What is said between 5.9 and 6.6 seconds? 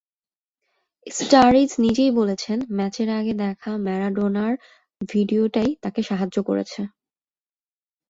সাহায্য